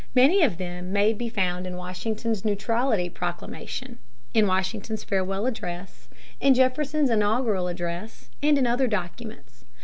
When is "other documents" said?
8.65-9.63